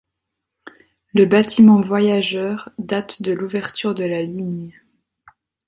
Le 1.13 1.27
bâtiment 1.27 1.79
voyageurs 1.79 2.69
date 2.79 3.21
de 3.21 3.33
l'ouverture 3.33 3.93
de 3.93 4.03
la 4.03 4.23
ligne. 4.23 4.73